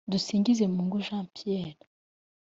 [0.11, 1.77] Dusingizemungu Jean Pierre